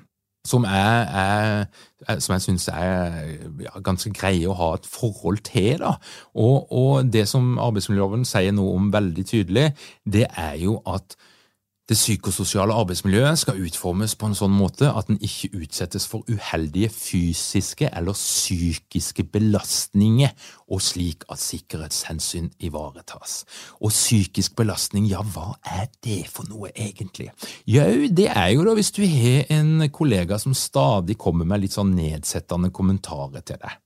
[0.45, 1.67] som, jeg,
[2.09, 3.19] jeg, som jeg syns er
[3.63, 5.79] ja, ganske greie å ha et forhold til.
[5.85, 5.95] Da.
[6.35, 9.69] Og, og det som arbeidsmiljøloven sier noe om veldig tydelig,
[10.03, 11.17] det er jo at
[11.89, 16.93] det psykososiale arbeidsmiljøet skal utformes på en sånn måte at den ikke utsettes for uheldige
[16.95, 20.31] fysiske eller psykiske belastninger,
[20.71, 23.43] og slik at sikkerhetshensyn ivaretas.
[23.83, 27.33] Og psykisk belastning, ja, hva er det for noe egentlig?
[27.67, 31.75] Jau, det er jo da hvis du har en kollega som stadig kommer med litt
[31.75, 33.81] sånn nedsettende kommentarer til deg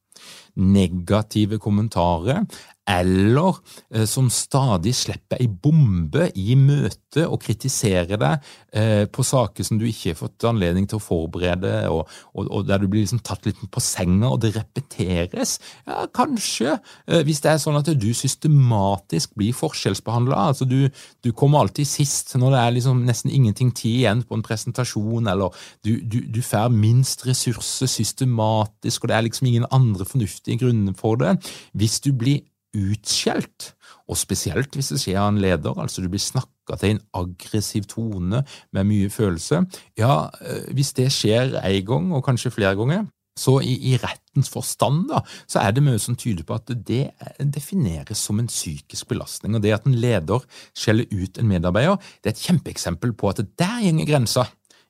[0.56, 2.46] negative kommentarer
[2.86, 3.56] eller
[3.90, 8.46] eh, som stadig slipper ei bombe i møte og kritiserer deg
[8.76, 12.68] eh, på saker som du ikke har fått anledning til å forberede, og, og, og
[12.68, 15.56] der du blir liksom tatt litt på senga, og det repeteres.
[15.88, 16.78] Ja, kanskje,
[17.10, 20.46] eh, hvis det er sånn at du systematisk blir forskjellsbehandla.
[20.52, 20.86] Altså du,
[21.24, 25.26] du, kommer alltid sist når det er liksom nesten ingenting tid igjen på en presentasjon,
[25.32, 30.62] eller du, du, du får minst ressurser systematisk, og det er liksom ingen andre fornuftige
[30.62, 31.36] grunner for det.
[31.74, 32.44] Hvis du blir
[32.76, 33.72] utskjelt,
[34.06, 37.88] og spesielt hvis det skjer av en leder, altså du blir snakka til en aggressiv
[37.90, 39.64] tone med mye følelse,
[39.98, 44.48] ja, eh, hvis det skjer én gang, og kanskje flere ganger, så i, i, rettens
[44.48, 47.10] forstand da, så er det mye som tyder på at det
[47.52, 49.54] defineres som en psykisk belastning.
[49.56, 53.44] og Det at en leder skjeller ut en medarbeider, det er et kjempeeksempel på at
[53.60, 54.46] der gjenger grensa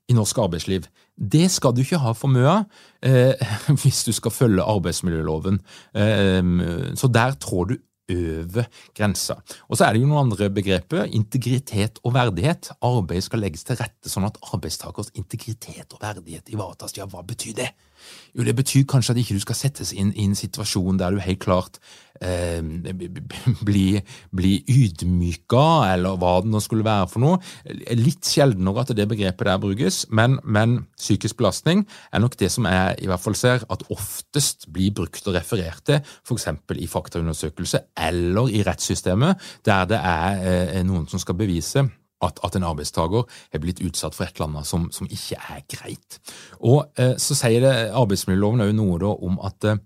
[0.07, 0.87] i norsk arbeidsliv.
[1.17, 2.65] Det skal du ikke ha for mye av
[3.07, 3.49] eh,
[3.83, 5.61] hvis du skal følge arbeidsmiljøloven.
[5.99, 9.35] Eh, så der trår du over grensa.
[9.67, 11.09] Og så er det jo noen andre begreper.
[11.17, 12.71] Integritet og verdighet.
[12.87, 16.95] Arbeid skal legges til rette sånn at arbeidstakers integritet og verdighet ivaretas.
[16.99, 17.73] Ja, hva betyr det?
[18.37, 21.23] Jo, det betyr kanskje at ikke du skal settes inn i en situasjon der du
[21.25, 21.79] helt klart
[22.21, 22.61] eh,
[23.65, 24.03] blir
[24.39, 25.65] bli ydmyka,
[25.95, 27.41] eller hva det nå skulle være for noe.
[27.97, 32.69] Litt sjeldnere at det begrepet der brukes, men, men, psykisk belastning er nok det som
[32.69, 36.51] jeg i hvert fall ser at oftest blir brukt og referert til, f.eks.
[36.77, 41.87] i faktaundersøkelse eller i rettssystemet, der det er eh, noen som skal bevise
[42.25, 45.65] at, at, en arbeidstaker er blitt utsatt for et eller annet som, som ikke er
[45.69, 46.19] greit.
[46.65, 49.83] Og eh, Så sier det arbeidsmiljøloven også noe da om at eh,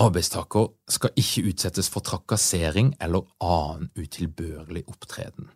[0.00, 5.50] Arbeidstaker skal ikke utsettes for trakassering eller annen utilbørlig opptreden.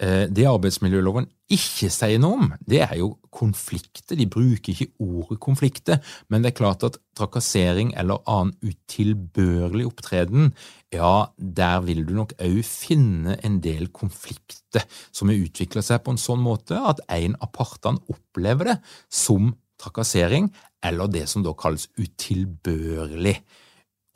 [0.00, 4.16] Eh, det arbeidsmiljøloven ikke sier noe om, det er jo konflikter.
[4.16, 6.00] De bruker ikke ordet konflikter,
[6.32, 10.54] men det er klart at trakassering eller annen utilbørlig opptreden,
[10.92, 16.14] ja, der vil du nok òg finne en del konflikter som har utvikla seg på
[16.14, 18.78] en sånn måte at en av partene opplever det
[19.12, 19.52] som
[19.82, 20.48] trakassering,
[20.82, 23.36] eller det som da kalles utilbørlig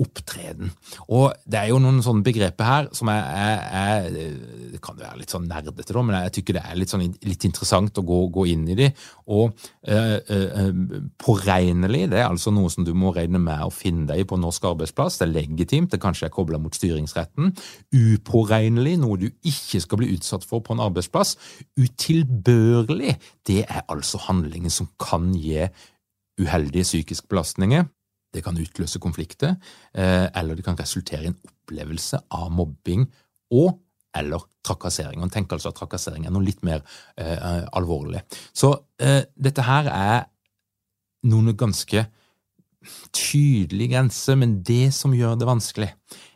[0.03, 0.71] opptreden.
[1.09, 4.35] Og Det er jo noen sånne begreper her som er, er, er
[4.75, 7.47] Det kan være litt sånn nerdete, da, men jeg tykker det er litt, sånn, litt
[7.49, 8.91] interessant å gå, gå, inn i de.
[9.33, 9.57] Og
[9.89, 14.27] uh, uh, påregnelig det er altså noe som du må regne med å finne deg
[14.29, 15.19] på norsk arbeidsplass.
[15.21, 17.55] Det er legitimt, det kanskje er kobla mot styringsretten.
[17.97, 21.39] Upåregnelig, noe du ikke skal bli utsatt for på en arbeidsplass.
[21.81, 23.17] Utilbørlig,
[23.49, 25.65] det er altså handlinger som kan gi
[26.37, 27.87] uheldige psykiske belastninger
[28.35, 29.57] det kan utløse konflikter,
[29.95, 33.07] eh, eller det kan resultere i en opplevelse av mobbing
[33.55, 33.79] og
[34.17, 35.21] eller trakassering.
[35.21, 36.81] Man tenker altså at trakassering er noe litt mer
[37.21, 38.23] eh, alvorlig.
[38.57, 40.25] Så eh, dette her er
[41.29, 42.07] noen ganske
[43.17, 45.91] tydelige grenser, men det som gjør det vanskelig,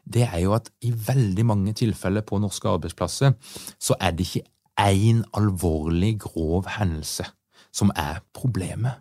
[0.05, 3.37] det er jo at i veldig mange tilfeller på norske arbeidsplasser
[3.79, 4.49] så er det ikke
[4.81, 7.29] én alvorlig, grov hendelse
[7.71, 8.99] som er problemet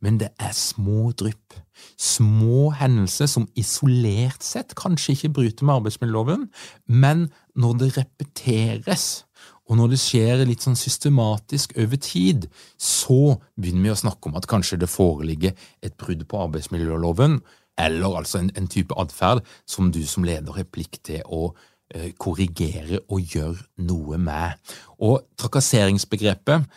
[0.00, 1.56] men det er små drypp.
[2.00, 6.48] Små hendelser som isolert sett kanskje ikke bryter med arbeidsmiljøloven,
[6.86, 9.26] men når det repeteres,
[9.66, 12.46] og når det skjer litt sånn systematisk over tid,
[12.78, 17.40] så begynner vi å snakke om at kanskje det foreligger et brudd på arbeidsmiljøloven,
[17.76, 21.50] eller altså en, en type atferd som du som leder har plikt til å
[21.92, 24.56] eh, korrigere og gjøre noe med.
[25.02, 26.70] Og trakasseringsbegrepet,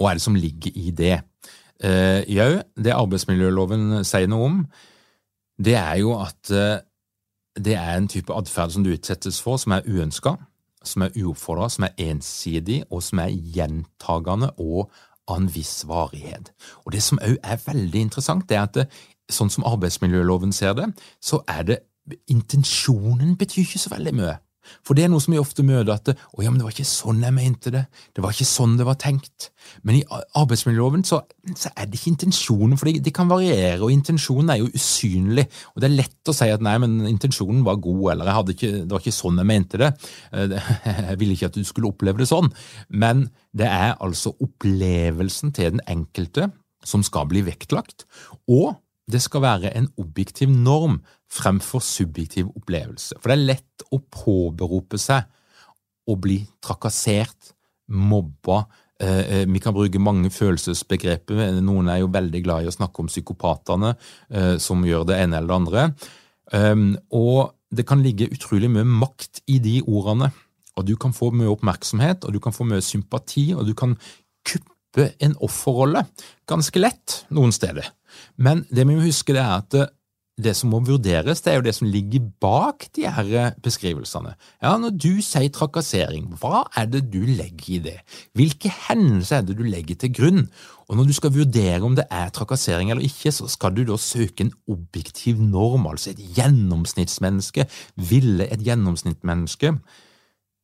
[0.00, 1.16] hva er det som ligger i det?
[1.80, 4.62] Uh, Jau, det arbeidsmiljøloven sier noe om,
[5.60, 6.80] det er jo at eh,
[7.60, 10.34] det er en type atferd som du utsettes for, som er uønska,
[10.84, 14.90] som er uoppfordra, som er ensidig, og som er gjentagende og
[15.28, 16.52] av en viss varighet.
[16.84, 18.86] Og Det som òg er veldig interessant, det er at det,
[19.30, 20.88] sånn som arbeidsmiljøloven ser det,
[21.20, 21.78] så er det
[22.32, 24.38] intensjonen betyr ikke så veldig mye.
[24.86, 26.88] For det er noe som vi ofte møter, at å ja, men det var ikke
[26.88, 27.84] sånn jeg mente det,
[28.16, 29.50] det var ikke sånn det var tenkt.
[29.86, 30.02] Men i
[30.38, 31.20] arbeidsmiljøloven så,
[31.54, 35.46] så er det ikke intensjonen, for det, det, kan variere, og intensjonen er jo usynlig.
[35.74, 38.94] Og det er lett å si at nei, men intensjonen var god, eller ikke, det
[38.94, 39.92] var ikke sånn jeg mente det.
[40.32, 40.56] Eh,
[41.10, 42.50] jeg ville ikke at du skulle oppleve det sånn.
[42.88, 46.50] Men det er altså opplevelsen til den enkelte
[46.86, 48.06] som skal bli vektlagt,
[48.48, 48.78] og
[49.12, 53.18] det skal være en objektiv norm fremfor subjektiv opplevelse.
[53.20, 55.26] For det er lett å påberope seg
[56.10, 57.52] å bli trakassert,
[57.90, 58.64] mobba.
[59.00, 61.60] Eh, eh, vi kan bruke mange følelsesbegreper.
[61.64, 63.94] Noen er jo veldig glad i å snakke om psykopatene
[64.28, 65.86] eh, som gjør det ene eller det andre.
[66.56, 70.30] Ehm, og det kan ligge utrolig mye makt i de ordene.
[70.78, 73.96] Og du kan få mye oppmerksomhet, og du kan få mye sympati, og du kan
[74.46, 76.04] kuppe en offerrolle
[76.50, 77.90] ganske lett noen steder.
[78.36, 79.80] Men det vi må huske det er at
[80.40, 84.34] det som må vurderes, det er jo det som ligger bak de her beskrivelsene.
[84.62, 87.96] Ja, Når du sier trakassering, hva er det du legger i det?
[88.38, 90.44] Hvilke hendelser er det du legger til grunn?
[90.88, 93.96] Og Når du skal vurdere om det er trakassering eller ikke, så skal du da
[93.96, 97.66] søke en objektiv norm, altså et gjennomsnittsmenneske.
[97.96, 99.76] Ville et gjennomsnittsmenneske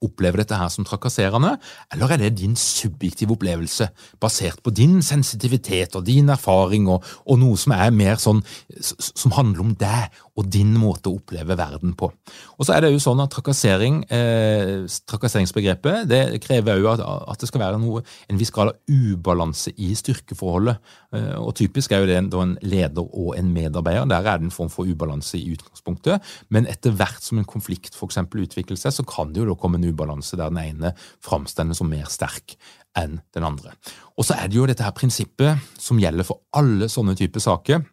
[0.05, 1.55] opplever dette her som trakasserende,
[1.93, 3.89] eller er det din subjektive opplevelse,
[4.21, 8.43] basert på din sensitivitet og din erfaring og, og noe som er mer sånn,
[8.81, 12.11] som handler om deg og din måte å oppleve verden på.
[12.57, 17.41] Og så er det jo sånn at trakassering, eh, Trakasseringsbegrepet det krever jo at, at,
[17.41, 20.81] det skal være noe, en viss grad av ubalanse i styrkeforholdet.
[21.17, 24.09] Eh, og Typisk er jo det da en leder og en medarbeider.
[24.13, 26.25] Der er det en form for ubalanse i utgangspunktet.
[26.53, 29.59] Men etter hvert som en konflikt for eksempel, utvikler seg, så kan det jo da
[29.59, 30.93] komme en ubalanse der den ene
[31.25, 32.59] framstår som mer sterk
[32.97, 33.75] enn den andre.
[34.17, 37.85] Og så er det jo dette her prinsippet som gjelder for alle sånne typer saker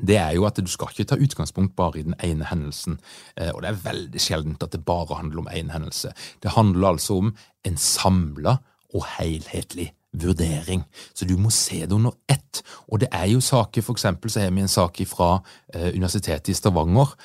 [0.00, 2.98] det er jo at du skal ikke ta utgangspunkt bare i den ene hendelsen.
[3.36, 6.12] Eh, og det er veldig sjeldent at det bare handler om én hendelse.
[6.42, 8.58] Det handler altså om en samla
[8.94, 10.84] og helhetlig vurdering.
[11.14, 12.62] Så du må se det under ett.
[12.88, 15.40] Og det er jo saker, for eksempel så har vi en sak fra
[15.74, 17.16] eh, Universitetet i Stavanger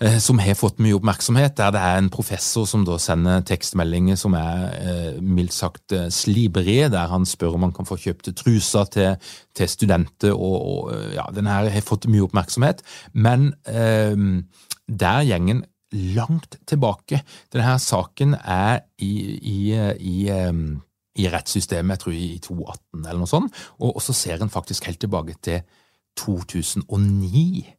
[0.00, 4.32] som har fått mye oppmerksomhet, der det er en professor som da sender tekstmeldinger som
[4.38, 8.88] er eh, mildt sagt eh, slibrige, der han spør om han kan få kjøpt truser
[8.94, 10.32] til, til studenter.
[10.32, 12.80] og, og ja, Den her har fått mye oppmerksomhet,
[13.12, 14.16] men eh,
[14.88, 17.20] der gjengen langt tilbake.
[17.52, 19.58] Denne saken er i, i,
[19.98, 20.16] i,
[21.18, 25.00] i rettssystemet, jeg tror i 2018 eller noe sånt, og, så ser en faktisk helt
[25.02, 25.60] tilbake til
[26.20, 27.74] 2009 eh,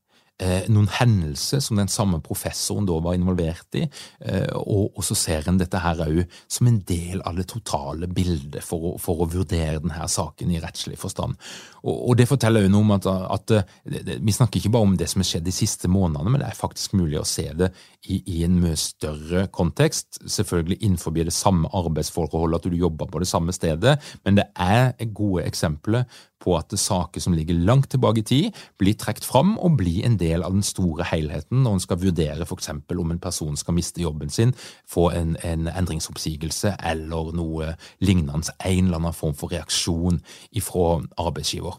[0.71, 3.83] noen hendelser som den samme professoren da var involvert i,
[4.25, 8.63] eh, og, så ser en dette her òg som en del av det totale bildet
[8.65, 11.37] for å, for å vurdere denne saken i rettslig forstand.
[11.81, 14.97] Og, og det forteller jo noe om at, at, at, vi snakker ikke bare om
[14.97, 17.71] det som har skjedd de siste månedene, men det er faktisk mulig å se det
[18.09, 20.21] i, i en mye større kontekst.
[20.25, 24.93] Selvfølgelig innenfor det samme arbeidsforholdet, at du jobber på det samme stedet, men det er
[25.13, 26.07] gode eksempler
[26.41, 30.17] på at saker som ligger langt tilbake i tid, blir trukket fram og blir en
[30.19, 32.71] del av den store helheten når en skal vurdere f.eks.
[32.73, 34.55] om en person skal miste jobben sin,
[34.89, 40.21] få en, en endringsoppsigelse eller noe lignende, en eller annen form for reaksjon
[40.61, 40.89] fra
[41.19, 41.77] arbeidsgiver.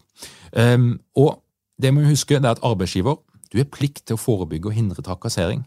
[0.53, 1.39] Um, og
[1.81, 3.19] det må vi huske, det er at arbeidsgiver
[3.53, 5.61] du har plikt til å forebygge og hindre trakassering.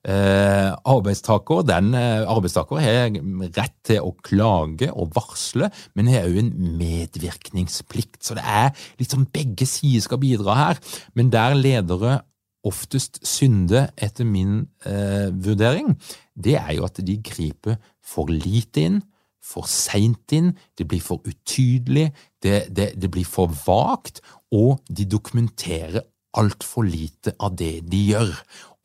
[0.00, 3.10] Eh, arbeidstaker, den, eh, arbeidstaker har
[3.52, 8.22] rett til å klage og varsle, men har òg en medvirkningsplikt.
[8.24, 8.72] Så det er
[9.04, 10.80] sånn begge sider skal bidra her.
[11.14, 12.22] Men der ledere
[12.64, 15.98] oftest synder, etter min eh, vurdering,
[16.34, 19.02] det er jo at de griper for lite inn,
[19.42, 24.20] for seint inn, det blir for utydelig, det, det, det blir for vagt,
[24.52, 26.04] og de dokumenterer
[26.38, 28.30] altfor lite av det de gjør.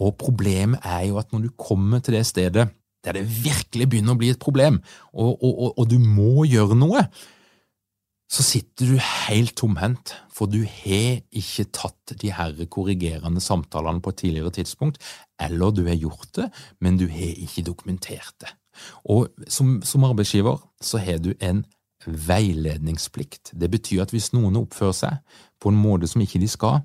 [0.02, 2.70] Og problemet er jo at når du kommer til det stedet
[3.06, 4.80] der det virkelig begynner å bli et problem,
[5.14, 7.04] og, og, og, og du må gjøre noe,
[8.26, 14.12] så sitter du helt tomhendt, for du har ikke tatt de her korrigerende samtalene på
[14.12, 14.98] et tidligere tidspunkt,
[15.38, 16.50] eller du har gjort det,
[16.82, 18.50] men du har ikke dokumentert det.
[19.06, 21.64] Og som, som arbeidsgiver så har du en
[22.06, 23.54] veiledningsplikt.
[23.54, 26.82] Det betyr at hvis noen oppfører seg på en måte som ikke de skal,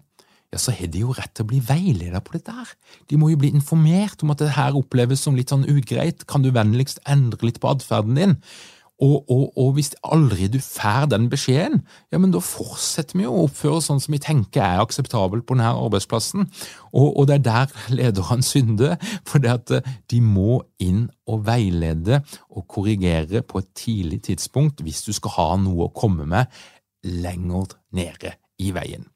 [0.50, 2.74] ja, så har de jo rett til å bli veileder på dette her.
[3.10, 6.26] De må jo bli informert om at det her oppleves som litt sånn ugreit.
[6.30, 8.36] Kan du vennligst endre litt på atferden din?
[9.00, 11.78] Og, og, og, hvis aldri du får den beskjeden,
[12.12, 15.70] ja, men da fortsetter vi å oppføre sånn som vi tenker er akseptabelt på denne
[15.72, 16.44] arbeidsplassen.
[16.92, 21.46] Og, og det er der lederne synder, for det at eh, de må inn og
[21.48, 22.20] veilede
[22.50, 26.60] og korrigere på et tidlig tidspunkt hvis du skal ha noe å komme med
[27.08, 29.08] lenger nede i veien.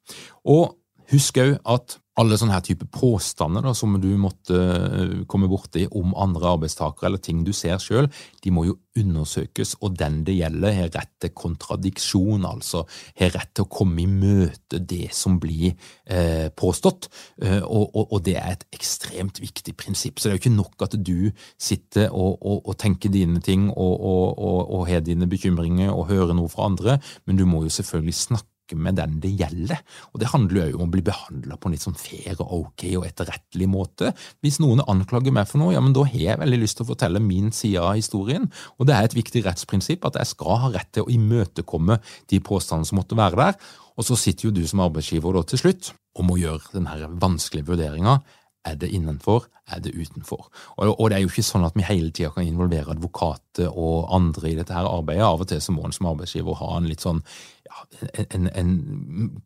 [0.49, 0.73] Og
[1.11, 5.83] Husk òg at alle sånne her type påstander da, som du måtte eh, komme borti
[5.91, 8.07] om andre arbeidstakere eller ting du ser sjøl,
[8.43, 12.85] de må jo undersøkes, og den det gjelder, har rett til kontradiksjon, altså
[13.19, 15.73] har rett til å komme i møte det som blir
[16.07, 17.09] eh, påstått,
[17.43, 20.15] eh, og, og, og, det er et ekstremt viktig prinsipp.
[20.19, 24.87] Så det er jo ikke nok at du sitter og, og tenker dine ting og
[24.87, 28.97] har dine bekymringer og hører noe fra andre, men du må jo selvfølgelig snakke med
[28.99, 29.81] den det gjelder.
[30.13, 32.85] Og Det handler jo om å bli behandla på en litt sånn fair og ok
[32.99, 34.13] og etterrettelig måte.
[34.45, 36.91] Hvis noen anklager meg for noe, ja, men da har jeg veldig lyst til å
[36.93, 38.49] fortelle min side av historien.
[38.79, 41.99] Og det er et viktig rettsprinsipp at jeg skal ha rett til å imøtekomme
[42.31, 43.59] de påstandene som måtte være der.
[43.95, 47.67] Og så sitter jo du som arbeidsgiver da til slutt og må gjøre denne vanskelige
[47.69, 48.19] vurderinga.
[48.65, 50.47] Er det innenfor, er det utenfor?
[50.77, 54.09] Og, og, det er jo ikke sånn at vi hele tida kan involvere advokater og
[54.15, 55.25] andre i dette her arbeidet.
[55.27, 57.21] Av og til så må en som arbeidsgiver ha en litt sånn
[58.29, 58.71] en, en,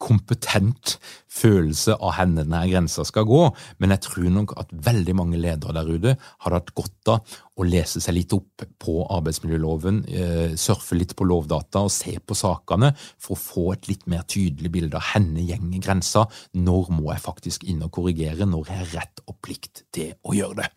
[0.01, 0.97] kompetent
[1.31, 3.41] følelse av hvor denne grensa skal gå,
[3.79, 7.67] men jeg tror nok at veldig mange ledere der ute hadde hatt godt av å
[7.67, 12.93] lese seg litt opp på arbeidsmiljøloven, eh, surfe litt på lovdata og se på sakene
[13.19, 17.25] for å få et litt mer tydelig bilde av hvor gjenger grensa, når må jeg
[17.25, 20.69] faktisk inn og korrigere, når jeg har rett og plikt til å gjøre det.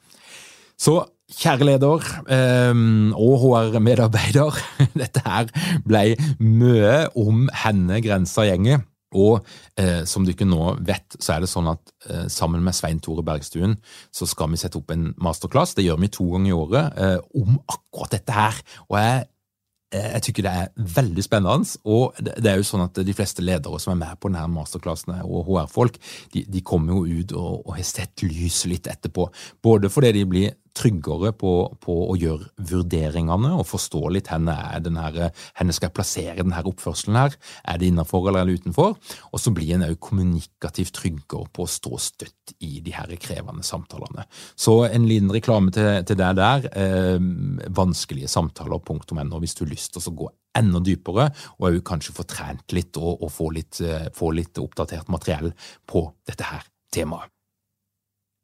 [0.80, 1.00] Så
[1.32, 2.02] Kjære leder
[2.72, 4.58] um, og HR-medarbeider,
[5.00, 5.48] dette her
[5.86, 6.02] ble
[6.44, 8.82] mye om henne grensa gjenger.
[9.12, 9.42] Og
[9.76, 13.24] eh, som dere nå vet, så er det sånn at eh, sammen med Svein Tore
[13.26, 13.74] Bergstuen
[14.08, 15.74] så skal vi sette opp en masterclass.
[15.76, 18.62] Det gjør vi to ganger i året eh, om akkurat dette her.
[18.88, 19.26] Og jeg
[19.92, 21.78] jeg tykker det er veldig spennende.
[21.84, 25.14] Og det er jo sånn at de fleste ledere som er med på denne masterklassen,
[25.22, 25.98] og HR-folk,
[26.34, 29.28] de, de, kommer jo ut og, og har sett lyset litt etterpå.
[29.64, 31.52] Både fordi de blir tryggere på,
[31.82, 34.56] på, å gjøre vurderingene og forstå litt henne
[35.72, 37.18] skal jeg plassere denne oppførselen.
[37.18, 38.96] her, Er det innenfor eller er det utenfor?
[39.32, 43.64] Og så blir en òg kommunikativt tryggere på å stå støtt i de her krevende
[43.66, 44.26] samtalene.
[44.56, 46.68] Så en liten reklame til, til deg der.
[46.72, 47.18] Eh,
[47.72, 52.26] vanskelige samtaler.no hvis du har lyst til å gå enda dypere, og òg kanskje få
[52.28, 55.52] trent litt og, og få, litt, eh, få litt oppdatert materiell
[55.88, 57.32] på dette her temaet.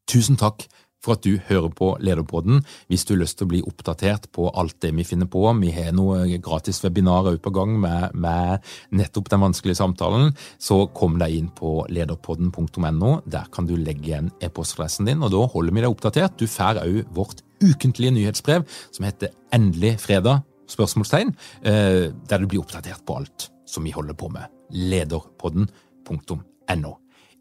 [0.09, 0.65] Tusen takk
[1.05, 2.63] for at du hører på Lederpodden.
[2.91, 5.71] Hvis du har lyst til å bli oppdatert på alt det vi finner på, vi
[5.75, 8.59] har noe gratis webinarer på gang med, med,
[8.91, 10.25] nettopp den vanskelige samtalen,
[10.59, 13.11] så kom deg inn på lederpodden.no.
[13.27, 16.39] Der kan du legge igjen e-postadressen din, og da holder vi deg oppdatert.
[16.39, 20.37] Du får òg vårt ukentlige nyhetsbrev som heter Endelig fredag?
[20.69, 21.33] spørsmålstegn,
[21.65, 24.43] eh, der du blir oppdatert på alt som vi holder på med.
[24.69, 26.93] Lederpodden.no.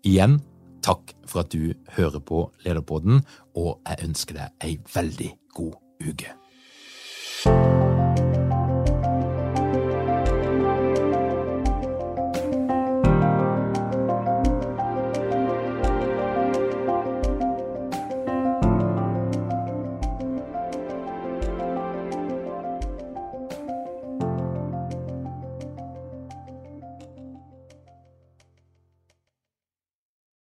[0.08, 0.42] Igjen
[0.88, 3.20] Takk for at du hører på Lederpodden,
[3.58, 5.74] og jeg ønsker deg ei veldig god
[6.12, 7.87] uke.